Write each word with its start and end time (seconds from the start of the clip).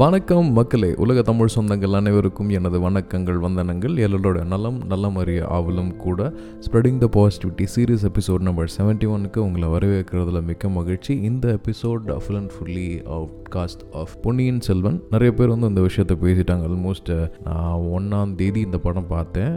வணக்கம் 0.00 0.48
மக்களே 0.52 0.88
உலக 0.94 1.22
தமிழ் 1.22 1.52
சொந்தங்கள் 1.54 1.94
அனைவருக்கும் 1.98 2.48
எனது 2.48 2.78
வணக்கங்கள் 2.90 3.38
வந்தனங்கள். 3.44 3.94
எல்லோரோட 4.06 4.44
நலம் 4.44 4.80
நல்ல 4.90 5.10
அறிய 5.20 5.46
ஆவலும் 5.56 5.92
கூட. 5.96 6.32
Spreading 6.64 6.98
the 7.04 7.08
positivity 7.16 7.66
series 7.74 8.04
episode 8.08 8.42
number 8.48 8.72
seventy 8.76 9.06
ஒனுக்கு 9.16 9.38
உங்களை 9.38 9.68
வரவேற்கிறதுல 9.68 10.42
மிக்க 10.44 10.68
மகிழ்ச்சி. 10.68 11.12
இந்த 11.28 11.58
episode 11.58 12.10
full 12.24 12.38
and 12.40 12.52
fully 12.56 12.88
out 13.16 13.36
cast 13.54 13.84
of 14.00 14.12
Ponniyin 14.22 14.60
Selvan. 14.60 14.98
நிறைய 15.10 15.34
பேர் 15.34 15.52
வந்து 15.54 15.70
இந்த 15.72 15.80
விஷயத்தை 15.80 16.16
பேசிட்டாங்க. 16.24 16.66
ஆல்மோஸ்ட் 16.70 17.12
நான் 17.46 17.86
ஒன்றாம் 17.98 18.34
தேதி 18.34 18.60
இந்த 18.60 18.78
படம் 18.78 19.08
பார்த்தேன். 19.14 19.54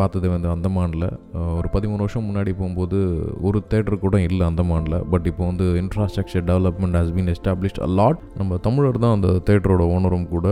பார்த்தது 0.00 0.30
வந்து 0.34 0.50
அந்தமானில். 0.54 1.08
ஒரு 1.58 1.70
பதிமூணு 1.76 2.04
வருஷம் 2.06 2.26
முன்னாடி 2.30 2.54
போகும்போது 2.58 3.00
ஒரு 3.42 3.60
தேட்டர் 3.74 4.02
கூட 4.06 4.22
இல்லை 4.30 4.46
அந்தமானில். 4.46 4.98
பட் 5.14 5.26
இப்போ 5.32 5.46
வந்து 5.52 5.68
infrastructure 5.84 6.46
development 6.50 7.00
has 7.00 7.14
been 7.18 7.32
established 7.36 7.82
a lot 7.88 8.20
நம்ம 8.36 8.60
தமிழர் 8.68 9.02
தான் 9.06 9.16
அந்த 9.20 9.28
தேட்டரோட 9.48 9.74
ஓனரும் 9.94 10.28
கூட 10.32 10.46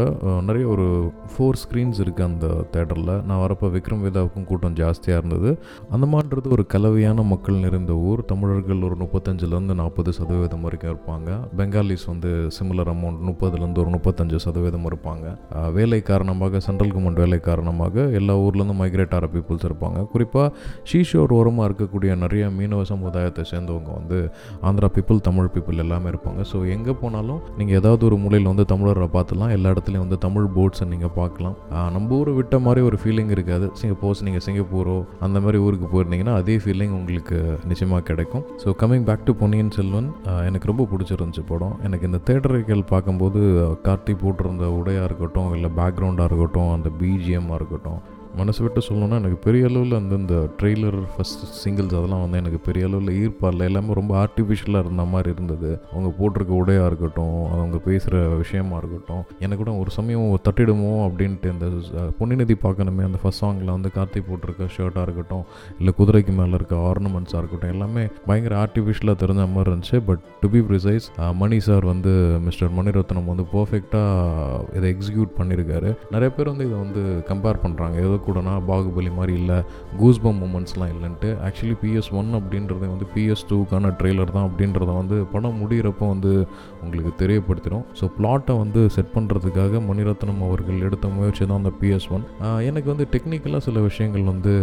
நிறைய 0.48 0.64
ஒரு 0.74 0.86
ஃபோர் 1.32 1.58
ஸ்க்ரீன்ஸ் 1.62 1.98
இருக்குது 2.04 2.26
அந்த 2.28 2.46
தேட்டரில். 2.74 3.12
நான் 3.28 3.40
வரப்போ 3.44 3.68
விக்ரம் 3.76 4.02
வேதாவுக்கும் 4.06 4.46
கூட்டம் 4.50 4.76
ஜாஸ்தியாக 4.80 5.20
இருந்தது. 5.20 5.50
அந்தமான்றது 5.94 6.48
ஒரு 6.56 6.64
கலவையான 6.74 7.24
மக்கள் 7.32 7.62
நிறைந்த 7.64 7.92
ஊர். 8.10 8.22
தமிழர்கள் 8.32 8.84
ஒரு 8.88 8.98
முப்பத்தஞ்சுலேருந்து 9.02 9.76
நாற்பது 9.82 10.12
சதவீதம் 10.18 10.64
வரைக்கும் 10.66 10.92
இருப்பாங்க. 10.94 11.38
பெங்காலிஸ் 11.60 12.06
வந்து 12.12 12.32
சிமிலர் 12.58 12.92
அமௌண்ட் 12.94 13.20
முப்பதுலேருந்து 13.28 13.82
ஒரு 13.84 13.92
முப்பத்தஞ்சு 13.96 14.40
சதவீதம் 14.46 14.88
இருப்பாங்க. 14.90 15.26
வேலை 15.78 16.00
காரணமாக 16.10 16.60
சென்ட்ரல் 16.66 16.92
கவர்மெண்ட் 16.94 17.22
வேலை 17.24 17.40
காரணமாக 17.48 18.08
எல்லா 18.20 18.36
ஊர்லேருந்து 18.44 18.78
மைக்ரேட் 18.82 19.14
ஆகிற 19.18 19.28
பீப்புள்ஸ் 19.34 19.66
இருப்பாங்க. 19.68 20.00
குறிப்பாக 20.12 20.48
ஷீஷோர் 20.90 21.34
ஓரமாக 21.38 21.68
இருக்கக்கூடிய 21.68 22.12
நிறைய 22.24 22.44
மீனவ 22.58 22.82
சமுதாயத்தை 22.92 23.44
சேர்ந்தவங்க 23.52 23.90
வந்து 23.98 24.18
ஆந்திரா 24.68 24.88
பீப்புள் 24.96 25.24
தமிழ் 25.28 25.52
பீப்புள் 25.54 25.82
எல்லாமே 25.84 26.08
இருப்பாங்க. 26.12 26.40
ஸோ 26.50 26.56
எங்கே 26.74 26.94
போனாலும் 27.02 27.40
நீங்கள் 27.58 27.78
ஏதாவது 27.80 28.02
ஒரு 28.08 28.16
மூலையில் 28.24 28.50
வந்து 28.50 28.64
தமிழர் 28.72 29.00
பார்த்துலாம் 29.16 29.52
எல்லா 29.56 29.72
இடத்துலையும் 29.74 30.04
வந்து 30.04 30.18
தமிழ் 30.26 30.48
போட்ஸை 30.56 30.86
நீங்கள் 30.92 31.12
பார்க்கலாம். 31.18 31.56
நம்ம 31.96 32.16
ஊரை 32.20 32.32
விட்ட 32.38 32.58
மாதிரி 32.66 32.82
ஒரு 32.88 32.98
ஃபீலிங் 33.02 33.32
இருக்காது. 33.36 33.66
சப்போஸ் 33.82 34.24
நீங்கள் 34.28 34.44
சிங்கப்பூரோ 34.46 34.96
அந்த 35.26 35.40
மாதிரி 35.44 35.60
ஊருக்கு 35.66 35.88
போயிருந்தீங்கன்னா 35.94 36.36
அதே 36.40 36.56
ஃபீலிங் 36.64 36.94
உங்களுக்கு 37.00 37.38
நிச்சயமாக 37.70 38.04
கிடைக்கும். 38.10 38.44
So 38.64 38.74
coming 38.82 39.06
back 39.10 39.26
to 39.28 39.34
Ponniyin 39.42 39.74
Selvan 39.78 40.08
எனக்கு 40.48 40.70
ரொம்ப 40.72 40.86
பிடிச்சிருந்துச்சு 40.92 41.44
படம். 41.52 41.76
எனக்கு 41.88 42.08
இந்த 42.10 42.20
தேட்டர்கள் 42.30 42.82
பார்க்கும்போது 42.94 43.40
கார்த்தி 43.88 44.14
போட்டிருந்த 44.24 44.66
உடையாக 44.80 45.08
இருக்கட்டும் 45.10 45.52
இல்லை 45.58 45.70
பேக்ரவுண்டாக 45.80 46.28
இருக்கட்டும் 46.30 46.72
அந்த 46.76 46.90
பிஜிஎம்மாக 47.00 47.58
இருக்கட்டும் 47.60 48.00
மனசு 48.36 48.60
விட்டு 48.64 48.80
சொல்லணும்னா 48.88 49.18
எனக்கு 49.22 49.38
பெரிய 49.46 49.68
அளவில் 49.70 49.96
அந்த 49.98 50.14
இந்த 50.22 50.36
ட்ரெய்லர் 50.60 50.98
ஃபஸ்ட் 51.12 51.42
சிங்கிள்ஸ் 51.60 51.96
அதெல்லாம் 51.98 52.22
வந்து 52.24 52.38
எனக்கு 52.42 52.58
பெரிய 52.68 52.86
அளவில் 52.88 53.12
ஈர்ப்பாரில் 53.22 53.66
எல்லாமே 53.68 53.92
ரொம்ப 54.00 54.12
ஆர்டிஃபிஷியலாக 54.22 54.84
இருந்த 54.84 55.04
மாதிரி 55.12 55.30
இருந்தது. 55.34 55.70
அவங்க 55.92 56.10
போட்டிருக்க 56.18 56.52
உடையாக 56.62 56.88
இருக்கட்டும் 56.90 57.36
அவங்க 57.54 57.78
பேசுகிற 57.88 58.22
விஷயமா 58.42 58.76
இருக்கட்டும். 58.82 59.22
எனக்கு 59.44 59.62
கூட 59.64 59.76
ஒரு 59.82 59.92
சமயம் 59.98 60.26
தட்டிடுமோ? 60.48 60.92
அப்படின்ட்டு 61.06 61.52
இந்த 61.54 61.66
பொன்னிநிதி 62.20 62.56
பார்க்கணுமே 62.64 63.04
அந்த 63.08 63.20
ஃபஸ்ட் 63.22 63.42
சாங்கில் 63.44 63.74
வந்து 63.76 63.90
கார்த்தி 63.98 64.22
போட்டிருக்க 64.28 64.68
ஷர்ட்டாக 64.76 65.06
இருக்கட்டும் 65.06 65.44
இல்லை 65.78 65.94
குதிரைக்கு 66.00 66.34
மேலே 66.40 66.54
இருக்க 66.60 66.74
ஆர்னமெண்ட்ஸாக 66.90 67.42
இருக்கட்டும் 67.42 67.72
எல்லாமே 67.74 68.04
பயங்கர 68.26 68.54
ஆர்டிஃபிஷியலாக 68.64 69.16
தெரிஞ்ச 69.24 69.42
மாதிரி 69.54 69.70
இருந்துச்சு. 69.72 69.98
But 70.08 70.22
to 70.42 70.48
be 70.54 70.62
precise 70.68 71.06
Mani 71.42 71.60
sir 71.68 71.84
வந்து 71.92 72.12
மிஸ்டர் 72.48 72.72
மணிரத்னம் 72.78 73.30
வந்து 73.32 73.46
பர்ஃபெக்டாக 73.56 74.76
இதை 74.78 74.86
எக்ஸிக்யூட் 74.94 75.32
பண்ணியிருக்காரு 75.38 75.90
நிறைய 76.14 76.30
பேர் 76.36 76.50
வந்து 76.52 76.66
இதை 76.68 76.78
வந்து 76.84 77.02
கம்பேர் 77.30 77.62
பண்ணுறாங்க 77.64 77.96
ஏதோ 78.06 78.16
கூடனா 78.26 78.54
பாகுபலி 78.70 79.12
மாதிரி 79.18 79.34
இல்லை 79.40 79.58
கூஸ்பம் 80.00 80.40
மூமெண்ட்ஸ்லாம் 80.44 80.92
இல்லைன்ட்டு. 80.94 81.30
ஆக்சுவலி 81.48 81.76
பிஎஸ் 81.82 82.10
ஒன் 82.20 82.30
அப்படின்றது 82.40 82.84
வந்து 82.94 83.08
பிஎஸ் 83.14 83.44
டூக்கான 83.50 83.92
ட்ரெய்லர் 84.00 84.34
தான் 84.36 84.46
அப்படின்றத 84.50 84.90
வந்து 85.00 85.18
படம் 85.34 85.58
முடிகிறப்போ 85.62 86.08
வந்து 86.14 86.32
உங்களுக்கு 86.84 87.12
தெரியப்படுத்திடும். 87.22 87.84
ஸோ 88.00 88.04
பிளாட்டை 88.18 88.56
வந்து 88.62 88.80
செட் 88.96 89.12
பண்ணுறதுக்காக 89.16 89.80
மணிரத்னம் 89.90 90.42
அவர்கள் 90.48 90.84
எடுத்த 90.88 91.06
முயற்சி 91.16 91.42
தான் 91.44 91.60
அந்த 91.62 91.72
பிஎஸ் 91.80 92.08
ஒன் 92.16 92.24
எனக்கு 92.70 92.88
வந்து 92.92 93.06
டெக்னிக்கலாக 93.14 93.62
சில 93.68 93.80
விஷயங்கள் 93.88 94.30
வந்து 94.32 94.54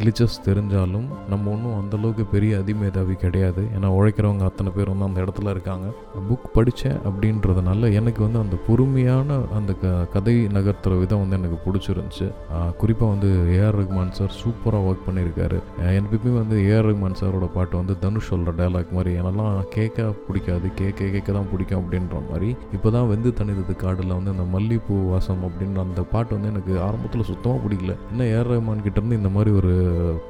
கிளிச்சஸ் 0.00 0.38
தெரிஞ்சாலும் 0.48 1.08
நம்ம 1.32 1.50
ஒன்றும் 1.54 1.76
அந்தளவுக்கு 1.80 2.24
பெரிய 2.34 2.58
அதிமேதாவி 2.62 3.14
கிடையாது. 3.24 3.62
ஏன்னா 3.76 3.88
உழைக்கிறவங்க 3.98 4.44
அத்தனை 4.50 4.70
பேர் 4.76 4.92
வந்து 4.92 5.06
அந்த 5.08 5.18
இடத்துல 5.24 5.50
இருக்காங்க. 5.54 5.86
புக் 6.28 6.46
படித்தேன் 6.56 6.98
அப்படின்றதுனால 7.08 7.92
எனக்கு 8.00 8.20
வந்து 8.26 8.40
அந்த 8.44 8.56
பொறுமையான 8.66 9.38
அந்த 9.58 9.72
க 9.82 9.92
கதை 10.14 10.34
நகர்த்துற 10.56 10.98
விதம் 11.02 11.22
வந்து 11.22 11.38
எனக்கு 11.38 11.58
பிடிச்சிருந்துச்சு. 11.66 12.28
குறிப்பாக 12.68 13.10
வந்து 13.10 13.28
ஏஆர் 13.56 13.76
ரஹ்மான் 13.80 14.12
சார் 14.12 14.32
சூப்பராக 14.42 14.88
ஒர்க் 14.88 15.06
பண்ணியிருக்காரு 15.06 15.58
ஆஹ் 15.82 16.32
வந்து 16.32 16.56
ஏஆர் 16.56 16.86
ரஹ்மான் 16.88 17.18
சாரோட 17.20 17.46
பாட்டு 17.54 17.76
வந்து 17.76 17.98
தனுஷ் 17.98 18.28
சொல்கிற 18.28 18.52
டைலாக் 18.52 18.92
மாதிரி 18.92 19.14
எனலாம் 19.14 19.64
கேட்க 19.68 20.14
பிடிக்காது 20.28 20.74
கேட்க 20.74 21.04
கேட்க 21.04 21.32
தான் 21.32 21.48
பிடிக்கும் 21.52 21.80
அப்படின்ற 21.82 22.30
மாதிரி. 22.30 22.56
இப்போ 22.72 22.90
தான் 22.90 23.08
வெந்து 23.08 23.32
தனிதது 23.32 23.76
காடில் 23.76 24.06
வந்து 24.06 24.30
இந்த 24.30 24.42
மல்லிப்பூ 24.42 25.08
வாசம் 25.08 25.44
அப்படின்ற 25.48 25.80
அந்த 25.80 26.02
பாட்டு 26.02 26.34
வந்து 26.34 26.48
எனக்கு 26.48 26.80
ஆரம்பத்தில் 26.80 27.22
சுத்தமாக 27.22 27.68
பிடிக்கல. 27.68 27.96
என்ன 28.10 28.24
ஏஆர் 28.24 28.46
ரஹ்மான் 28.46 28.82
கிட்டேருந்து 28.82 29.12
இந்த 29.12 29.28
மாதிரி 29.28 29.50
ஒரு 29.50 29.72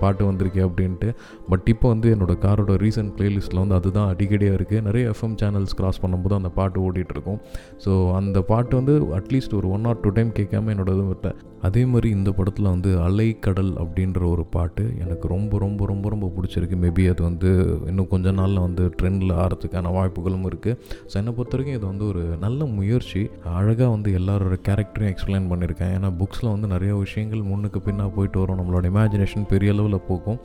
பாட்டு 0.01 0.33
வந்திருக்கே 0.33 0.63
அப்படின்ட்டு 0.69 1.15
பட் 1.49 1.63
இப்போ 1.65 1.89
வந்து 1.89 2.17
என்னோட 2.17 2.39
காரோட 2.39 2.77
ரீசன்ட் 2.77 3.15
ப்ளேலிஸ்ட்டில் 3.19 3.59
வந்து 3.59 3.75
அதுதான் 3.75 4.15
அடிக்கடியாக 4.15 4.59
இருக்குது 4.59 4.81
நிறைய 4.81 5.13
எஃப்எம் 5.15 5.37
சேனல்ஸ் 5.43 5.77
கிராஸ் 5.77 6.03
பண்ணும்போது 6.03 6.35
அந்த 6.35 6.49
பாட்டு 6.49 6.93
ஓடிட்டுருக்கும் 6.93 7.41
ஸோ 7.85 8.13
அந்த 8.13 8.43
பாட்டு 8.43 8.77
வந்து 8.77 9.17
அட்லீஸ்ட் 9.17 9.55
ஒரு 9.55 9.71
ஒன் 9.71 9.85
ஆர் 9.85 10.01
டூ 10.01 10.09
டைம் 10.09 10.29
கேட்காம 10.29 10.71
என்னோட 10.75 10.89
இது 10.89 11.07
விட்டேன். 11.07 11.35
அதே 11.63 11.85
மாதிரி 11.85 12.11
இந்த 12.21 12.33
படத்தில் 12.39 12.71
வந்து 12.73 12.93
அலைக்கடல் 13.07 13.73
அப்படின்ற 13.85 14.23
ஒரு 14.33 14.45
பாட்டு 14.57 14.85
எனக்கு 15.05 15.27
ரொம்ப 15.35 15.59
ரொம்ப 15.65 15.87
ரொம்ப 15.93 16.09
ரொம்ப 16.15 16.27
பிடிச்சிருக்கு. 16.37 16.77
மேபி 16.85 17.05
அது 17.13 17.23
வந்து 17.29 17.51
இன்னும் 17.91 18.11
கொஞ்ச 18.15 18.33
நாளில் 18.41 18.65
வந்து 18.67 18.85
ட்ரெண்டில் 18.99 19.33
ஆகிறதுக்கான 19.43 19.93
வாய்ப்புகளும் 19.99 20.47
இருக்குது 20.51 20.77
ஸோ 21.11 21.15
என்னை 21.21 21.33
பொறுத்த 21.39 21.55
வரைக்கும் 21.57 21.79
இது 21.79 21.87
வந்து 21.93 22.05
ஒரு 22.13 22.23
நல்ல 22.45 22.67
முயற்சி. 22.79 23.23
அழகாக 23.59 23.91
வந்து 23.95 24.11
எல்லாரோட 24.21 24.57
கேரக்டரையும் 24.69 25.13
எக்ஸ்பிளைன் 25.15 25.49
பண்ணியிருக்கேன். 25.53 25.93
ஏன்னா 25.97 26.11
புக்ஸில் 26.21 26.53
வந்து 26.55 26.69
நிறைய 26.75 26.93
விஷயங்கள் 27.05 27.43
முன்னுக்கு 27.51 27.81
பின்னாக 27.87 28.11
போயிட்டு 28.17 28.41
வரும். 28.43 28.59
நம்மளோட 28.61 28.87
இமேஜினேஷன் 28.93 29.49
பெரிய 29.53 29.75
அளவில் 29.77 30.07
போகும். 30.11 30.39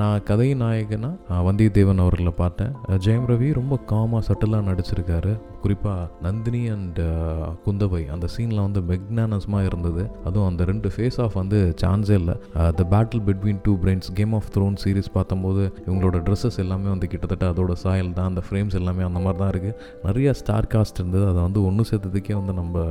நான் 0.00 0.24
கதை 0.30 0.48
நாயகனாக 0.64 1.42
வந்தியத்தேவன் 1.48 2.02
அவர்களை 2.04 2.34
பார்த்தேன். 2.42 2.72
ஜெயம் 3.06 3.28
ரவி 3.32 3.50
ரொம்ப 3.60 3.74
காமாக 3.92 4.22
சட்டிலாக 4.28 4.68
நடிச்சிருக்காரு. 4.70 5.32
குறிப்பாக 5.62 6.02
நந்தினி 6.24 6.60
அண்ட் 6.74 6.98
uh, 7.04 7.46
குந்தவை 7.64 8.00
அந்த 8.14 8.26
சீனில் 8.34 8.62
வந்து 8.64 8.80
மெக்னானஸ்மாக 8.90 9.68
இருந்தது. 9.70 10.02
அதுவும் 10.26 10.48
அந்த 10.50 10.62
ரெண்டு 10.70 10.88
ஃபேஸ் 10.94 11.18
ஆஃப் 11.24 11.36
வந்து 11.40 11.58
சான்ஸே 11.82 12.16
இல்லை. 12.20 12.34
The 12.78 12.84
battle 12.92 13.22
between 13.28 13.60
two 13.66 13.72
brains 13.82 14.08
game 14.18 14.34
of 14.38 14.48
throne 14.56 14.76
series 14.82 15.10
பார்த்தம்போது 15.16 15.62
இவங்களோட 15.86 16.18
ட்ரெஸ்ஸஸ் 16.26 16.58
எல்லாமே 16.64 16.88
வந்து 16.94 17.08
கிட்டத்தட்ட 17.12 17.46
அதோட 17.52 17.74
சாயல் 17.84 18.12
தான் 18.18 18.28
அந்த 18.32 18.42
ஃப்ரேம்ஸ் 18.46 18.76
எல்லாமே 18.80 19.04
அந்த 19.08 19.22
மாதிரி 19.26 19.40
தான் 19.42 19.52
இருக்குது 19.54 19.74
நிறையா 20.08 20.32
ஸ்டார் 20.40 20.70
காஸ்ட் 20.74 21.00
இருந்தது. 21.02 21.24
அதை 21.32 21.40
வந்து 21.48 21.62
ஒன்று 21.70 21.88
சேர்த்ததுக்கே 21.90 22.36
வந்து 22.40 22.54
நம்ம 22.60 22.84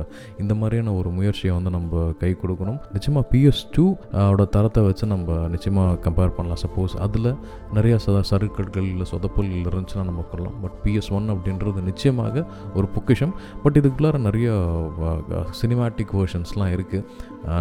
இந்த 0.44 0.56
மாதிரியான 0.60 0.94
ஒரு 1.00 1.12
முயற்சியை 1.18 1.54
வந்து 1.58 1.72
நம்ம 1.78 2.04
கை 2.22 2.32
கொடுக்கணும். 2.42 2.80
நிச்சயமாக 2.96 3.26
பிஎஸ் 3.34 3.64
டூ 3.76 3.86
அதோட 4.22 4.44
uh, 4.46 4.50
தரத்தை 4.56 4.82
வச்சு 4.88 5.06
நம்ம 5.14 5.38
நிச்சயமாக 5.56 5.96
கம்பேர் 6.08 6.36
பண்ணலாம். 6.38 6.62
சப்போஸ் 6.66 6.96
அதில் 7.06 7.32
நிறையா 7.78 7.96
ச 8.04 8.16
சருக்கட்கள் 8.30 8.88
இல்லை 8.92 9.04
சொதப்பல் 9.10 9.50
இருந்துச்சுன்னா 9.60 10.04
நம்ம 10.08 10.22
கொள்ளலாம் 10.30 10.56
பட் 10.62 10.76
பிஎஸ் 10.84 11.10
ஒன் 11.16 11.26
அப்படின்றது 11.34 11.80
நிச்சயமாக 11.88 12.44
ஒரு 12.74 12.86
பொக்கிஷம். 12.86 13.34
பட் 13.62 13.78
இதுக்குள்ளார 13.78 14.18
நிறைய 14.18 14.50
சினிமாட்டிக் 15.60 16.12
வேர்ஷன்ஸ்லாம் 16.12 16.74
இருக்குது 16.78 17.04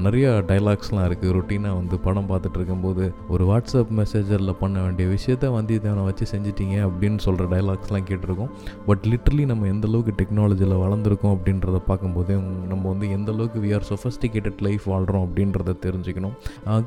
நிறைய 0.05 0.27
டைலாக்ஸ்லாம் 0.49 1.05
இருக்குது 1.07 1.33
ரொட்டீனாக 1.35 1.75
வந்து 1.79 1.95
படம் 2.05 2.27
பார்த்துட்டு 2.29 2.57
இருக்கும்போது 2.59 3.03
ஒரு 3.33 3.43
வாட்ஸ்அப் 3.49 3.91
மெசேஜரில் 3.99 4.53
பண்ண 4.61 4.77
வேண்டிய 4.85 5.05
விஷயத்த 5.15 5.51
வந்தியத்தேவனை 5.57 6.03
வச்சு 6.07 6.25
செஞ்சிட்டீங்க 6.31 6.75
அப்படின்னு 6.87 7.19
சொல்கிற 7.25 7.45
டைலாக்ஸ்லாம் 7.53 8.07
கேட்டிருக்கோம். 8.09 8.51
பட் 8.87 9.03
லிட்ரலி 9.11 9.45
நம்ம 9.51 9.67
எந்த 9.73 9.87
அளவுக்கு 9.89 10.13
டெக்னாலஜியில் 10.21 10.75
வளர்ந்துருக்கோம் 10.83 11.33
அப்படின்றத 11.35 11.79
பார்க்கும்போது 11.89 12.35
நம்ம 12.71 12.83
வந்து 12.93 13.07
எந்த 13.17 13.31
அளவுக்கு 13.35 13.61
வி 13.65 13.71
ஆர் 13.77 13.87
சொஃபஸ்டிகேட்டட் 13.91 14.63
லைஃப் 14.67 14.85
வாழ்கிறோம் 14.93 15.25
அப்படின்றத 15.27 15.75
தெரிஞ்சுக்கணும். 15.85 16.35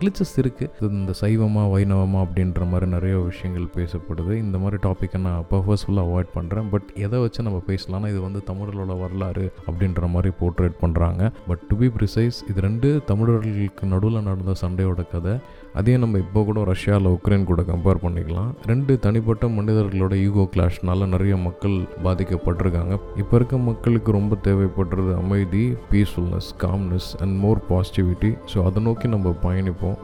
கிளிச்சஸ் 0.01 0.35
இருக்குது 0.43 0.91
இந்த 1.01 1.15
சைவமா 1.23 1.65
வைணவமா 1.75 2.21
அப்படின்ற 2.27 2.69
மாதிரி 2.73 2.89
நிறைய 2.97 3.17
விஷயங்கள் 3.31 3.69
பேசப்படுது. 3.79 4.33
இந்த 4.45 4.59
மாதிரி 4.65 4.81
டாப்பிக்கை 4.89 5.21
நான் 5.29 5.47
பர்பஸ்ஃபுல்லாக 5.53 6.07
அவாய்ட் 6.11 6.33
பண்ணுறேன் 6.39 6.69
பட் 6.75 6.89
எதை 7.07 7.21
வச்சு 7.25 7.47
நம்ம 7.49 7.63
பேசலாம்னா 7.71 8.11
இது 8.15 8.21
வந்து 8.29 8.43
தமிழரோட 8.51 8.93
வரலாறு 9.05 9.47
அப்படின்ற 9.69 10.09
மாதிரி 10.17 10.33
போர்ட்ரேட் 10.43 10.79
பண்ணுறாங்க 10.85 11.33
பட் 11.49 11.65
டு 11.71 11.77
பி 11.83 11.91
ப்ரிசைஸ் 11.99 12.39
இது 12.51 12.61
ரெண்டு 12.69 12.80
தமிழர்களுக்கு 13.09 13.85
நடுவில் 13.93 14.27
நடந்த 14.29 14.53
சண்டையோட 14.61 15.03
கதை 15.13 15.35
அதே 15.79 15.95
நம்ம 16.03 16.19
இப்போ 16.25 16.41
கூட 16.49 16.61
ரஷ்யாவில் 16.71 17.09
உக்ரைன் 17.17 17.47
கூட 17.51 17.63
கம்பேர் 17.71 18.01
பண்ணிக்கலாம். 18.05 18.51
ரெண்டு 18.71 18.93
தனிப்பட்ட 19.05 19.49
மனிதர்களோட 19.59 20.15
ஈகோ 20.27 20.45
கிளாஷ்னால 20.55 21.07
நிறைய 21.15 21.35
மக்கள் 21.47 21.77
பாதிக்கப்பட்டிருக்காங்க. 22.07 22.95
இப்போ 23.23 23.35
இருக்க 23.39 23.59
மக்களுக்கு 23.71 24.13
ரொம்ப 24.19 24.39
தேவைப்படுறது 24.47 25.13
அமைதி 25.23 25.65
peacefulness 25.91 26.51
calmness 26.65 27.11
and 27.23 27.37
more 27.45 27.61
positivity 27.71 28.33
so 28.53 28.65
அதை 28.71 28.83
நோக்கி 28.89 29.09
நம்ம 29.17 29.35
பயணிப்போம். 29.47 29.99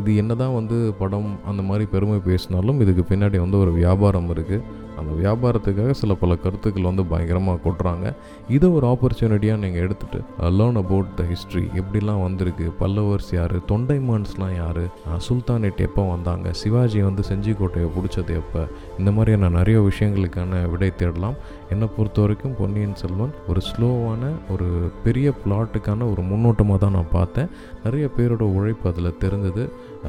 இது 0.00 0.10
என்னதான் 0.22 0.56
வந்து 0.60 0.78
படம் 1.00 1.30
அந்த 1.52 1.64
மாதிரி 1.70 1.86
பெருமை 1.94 2.20
பேசினாலும் 2.28 2.82
இதுக்கு 2.84 3.04
பின்னாடி 3.12 3.40
வந்து 3.46 3.58
ஒரு 3.64 3.72
வியாபாரம் 3.80 4.30
இருக்குது 4.36 4.86
அந்த 5.00 5.12
வியாபாரத்துக்காக 5.22 5.96
சில 6.00 6.14
பல 6.22 6.36
கருத்துக்கள் 6.44 6.88
வந்து 6.90 7.04
பயங்கரமாக 7.04 7.58
கொட்டுறாங்க. 7.64 8.06
இதை 8.48 8.68
ஒரு 8.70 8.86
ஆப்பர்ச்சுனிட்டியாக 8.92 9.62
நீங்கள் 9.64 9.84
எடுத்துகிட்டு 9.86 10.20
லேர்ன் 10.58 10.80
அபவுட் 10.82 11.14
த 11.14 11.24
ஹிஸ்ட்ரி 11.32 11.64
எப்படிலாம் 11.82 12.22
வந்திருக்கு? 12.22 12.66
பல்லவர்ஸ் 12.80 13.30
யார்? 13.30 13.56
தொண்டைமான்ஸ்லாம் 13.72 14.54
யார்? 14.56 14.82
சுல்தானேட் 15.28 15.84
எப்போ 15.88 16.02
வந்தாங்க? 16.14 16.52
சிவாஜி 16.52 17.02
வந்து 17.08 17.24
செஞ்சிக்கோட்டையை 17.30 17.88
பிடிச்சது 17.96 18.34
எப்போ? 18.42 18.62
இந்த 18.98 19.10
மாதிரியான 19.10 19.52
நிறைய 19.56 19.78
விஷயங்களுக்கான 19.90 20.70
விடை 20.70 20.90
தேடலாம். 20.96 21.38
என்னை 21.70 21.88
பொறுத்த 21.96 22.20
வரைக்கும் 22.20 22.54
பொன்னியின் 22.58 22.94
செல்வன் 22.94 23.34
ஒரு 23.48 23.60
ஸ்லோவான 23.70 24.30
ஒரு 24.52 24.68
பெரிய 25.04 25.28
பிளாட்டுக்கான 25.44 26.10
ஒரு 26.10 26.22
முன்னோட்டமாக 26.22 26.78
தான் 26.84 26.96
நான் 26.98 27.12
பார்த்தேன். 27.12 27.50
நிறைய 27.84 28.06
பேரோட 28.16 28.44
உழைப்பு 28.58 28.86
அதில் 28.90 29.18
தெரிஞ்சது 29.24 29.64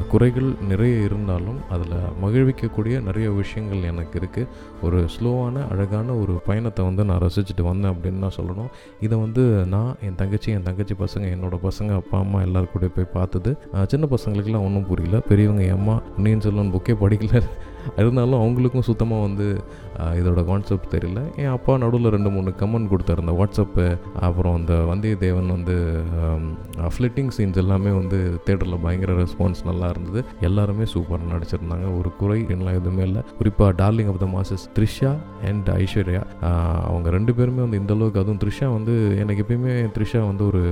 குறைகள் 0.10 0.50
நிறைய 0.70 0.96
இருந்தாலும் 1.04 1.60
அதில் 1.70 1.94
மகிழ்விக்கக்கூடிய 2.24 3.04
நிறைய 3.04 3.30
விஷயங்கள் 3.30 3.88
எனக்கு 3.92 4.20
இருக்குது. 4.20 4.48
ஒரு 4.82 5.06
ஸ்லோவான 5.16 5.64
அழகான 5.72 6.16
ஒரு 6.16 6.34
பயணத்தை 6.46 6.86
வந்து 6.86 7.06
நான் 7.06 7.24
ரசிச்சுட்டு 7.26 7.62
வந்தேன் 7.62 7.92
அப்படின்னு 7.92 8.24
நான் 8.26 8.38
சொல்லணும். 8.38 8.70
இதை 9.00 9.20
வந்து 9.20 9.44
நான் 9.76 9.96
என் 10.02 10.16
தங்கச்சி 10.16 10.52
என் 10.52 10.64
தங்கச்சி 10.64 10.96
பசங்க 11.04 11.26
என்னோடய 11.36 11.68
பசங்க 11.68 11.96
அப்பா 11.96 12.20
அம்மா 12.20 12.42
எல்லாரும் 12.42 12.74
கூட 12.74 12.88
போய் 12.88 13.14
பார்த்தது. 13.14 13.58
சின்ன 13.88 14.08
பசங்களுக்கெல்லாம் 14.16 14.68
ஒன்றும் 14.70 14.88
புரியல. 14.88 15.20
பெரியவங்க 15.20 15.72
அம்மா 15.72 16.02
பொன்னியின் 16.16 16.46
செல்வன் 16.48 16.74
புக்கே 16.74 16.96
படிக்கல. 17.06 17.44
இருந்தாலும் 18.02 18.42
அவங்களுக்கும் 18.44 18.88
சுத்தமாக 18.90 19.26
வந்து 19.28 19.48
இதோட 20.20 20.42
கான்செப்ட் 20.50 20.92
தெரியல. 20.96 21.22
என் 21.42 21.54
அப்பா 21.56 21.74
நடுவில் 21.84 22.12
ரெண்டு 22.16 22.30
மூணு 22.36 22.50
கமெண்ட் 22.60 22.92
கொடுத்தாரு 22.92 23.24
இந்த 23.24 23.34
வாட்ஸ்அப்பு 23.40 23.86
அப்புறம் 24.28 24.56
அந்த 24.60 24.74
வந்தியத்தேவன் 24.92 25.50
வந்து 25.56 25.76
ஃப்ளிட்டிங் 26.96 27.32
சீன்ஸ் 27.38 27.60
எல்லாமே 27.64 27.92
வந்து 28.00 28.20
தேட்டரில் 28.46 28.82
பயங்கர 28.86 29.16
ரெஸ்பான்ஸ் 29.22 29.62
நல்லா 29.70 29.88
இருந்தது. 29.94 30.22
எல்லாருமே 30.48 30.86
சூப்பராக 30.94 31.32
நடிச்சிருந்தாங்க. 31.34 31.88
ஒரு 32.00 32.12
குறை 32.22 32.40
எல்லாம் 32.58 32.78
எதுவுமே 32.80 33.04
இல்லை. 33.10 33.24
குறிப்பாக 33.40 33.72
darling 33.82 34.12
of 34.14 34.22
the 34.24 34.30
masses 34.36 34.66
Trisha 34.78 35.12
and 35.50 35.70
Aishwarya 35.82 36.24
அவங்க 36.90 37.10
ரெண்டு 37.18 37.34
பேருமே 37.40 37.62
வந்து 37.66 37.82
இந்த 37.82 37.94
அளவுக்கு 37.98 38.22
அதுவும் 38.24 38.42
த்ரிஷா 38.46 38.70
வந்து 38.78 38.96
எனக்கு 39.24 39.44
எப்பயுமே 39.46 39.76
த்ரிஷா 39.98 40.22
வந்து 40.30 40.46
ஒரு 40.52 40.64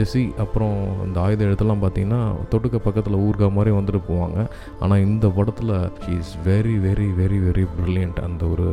ஜெஸி 0.00 0.24
அப்புறம் 0.44 0.76
இந்த 1.06 1.18
ஆயுத 1.24 1.44
எழுத்தெல்லாம் 1.48 1.82
பார்த்தீங்கன்னா 1.84 2.22
தொட்டுக்க 2.52 2.78
பக்கத்தில் 2.88 3.18
ஊர்கா 3.26 3.48
மாதிரி 3.58 3.74
வந்துட்டு 3.78 4.02
போவாங்க. 4.12 4.38
ஆனால் 4.80 5.04
இந்த 5.08 5.26
படத்தில் 5.38 5.74
she 5.98 6.12
is 6.18 6.34
very 6.46 6.76
very 6.78 7.08
very 7.12 7.38
very 7.38 7.64
brilliant 7.76 8.20
அந்த 8.20 8.44
ஒரு 8.46 8.68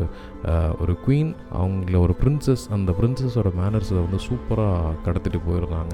ஒரு 0.81 0.93
குவீன் 1.05 1.31
அவங்கள 1.59 1.95
ஒரு 2.05 2.13
பிரின்சஸ் 2.21 2.63
அந்த 2.75 2.89
பிரின்சஸோட 2.99 3.49
மேனர்ஸை 3.59 3.97
வந்து 4.03 4.19
சூப்பராக 4.27 4.93
கடத்திட்டு 5.05 5.39
போயிருந்தாங்க. 5.47 5.93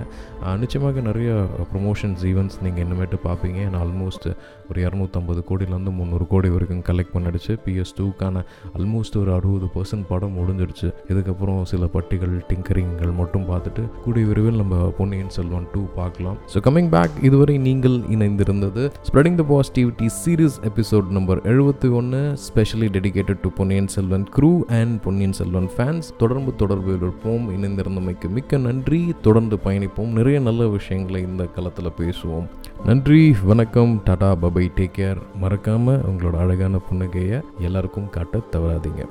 நிச்சயமாக 0.64 1.02
நிறைய 1.10 1.30
ப்ரொமோஷன்ஸ் 1.72 2.24
ஈவெண்ட்ஸ் 2.32 2.58
நீங்கள் 2.66 2.84
இன்னமேட்டு 2.86 3.20
பார்ப்பீங்க 3.28 3.60
ஏன்னா 3.68 3.82
ஆல்மோஸ்ட் 3.86 4.28
ஒரு 4.70 4.80
இரநூத்தம்பது 4.86 5.42
கோடியிலேருந்து 5.50 5.94
முந்நூறு 6.00 6.28
கோடி 6.34 6.50
வரைக்கும் 6.56 6.84
கலெக்ட் 6.90 7.14
பண்ணிடுச்சு. 7.16 7.56
பிஎஸ் 7.66 7.96
டூக்கான 8.00 8.44
ஆல்மோஸ்ட் 8.78 9.18
ஒரு 9.22 9.34
அறுபது 9.38 9.70
பர்சன்ட் 9.76 10.08
படம் 10.12 10.36
முடிஞ்சிடுச்சு. 10.40 10.90
இதுக்கப்புறம் 11.12 11.62
சில 11.72 11.90
பட்டிகள் 11.96 12.36
டிங்கரிங்கள் 12.52 13.14
மட்டும் 13.22 13.48
பார்த்துட்டு 13.52 13.86
கூடிய 14.06 14.26
விரைவில் 14.32 14.60
நம்ம 14.62 14.82
பொன்னியின் 15.00 15.34
செல்வன் 15.38 15.68
டூ 15.74 15.84
பார்க்கலாம். 16.00 16.38
ஸோ 16.54 16.60
கமிங் 16.68 16.92
பேக் 16.96 17.18
இதுவரை 17.30 17.58
நீங்கள் 17.68 17.98
இணைந்திருந்தது 18.16 18.84
spreading 19.10 19.40
the 19.42 19.46
positivity 19.54 20.08
series 20.22 20.60
episode 20.72 21.10
number 21.18 21.42
எழுபத்தி 21.54 21.90
ஒன்று 22.00 22.22
specially 22.48 22.90
dedicated 22.98 23.44
to 23.46 23.52
Ponniyin 23.60 23.92
Selvan 23.98 24.26
crew 24.44 24.64
and 24.68 25.04
Ponniyin 25.04 25.34
Selvan 25.34 25.70
fans 25.78 26.02
தொடர்பு 26.18 26.54
தொடர்பில் 26.58 26.96
இருப்போம் 26.96 27.64
இணைந்திருந்தமைக்கு 27.64 28.30
மிக்க 28.30 28.58
நன்றி. 28.58 29.14
தொடர்ந்து 29.22 29.60
பயணிப்போம். 29.64 30.12
நிறைய 30.12 30.40
நல்ல 30.40 30.68
விஷயங்களை 30.68 31.22
இந்த 31.22 31.46
களத்தில் 31.46 31.92
பேசுவோம். 31.98 32.48
நன்றி 32.86 33.36
வணக்கம் 33.44 34.02
டாடா 34.04 34.36
பபை 34.36 34.72
டேக் 34.76 34.92
கேர். 34.98 35.18
மறக்காமல் 35.36 36.02
உங்களோட 36.02 36.34
அழகான 36.34 36.80
புன்னகையை 36.92 37.42
எல்லாருக்கும் 37.60 38.10
காட்ட 38.10 38.40
தவறாதீங்க. 38.52 39.06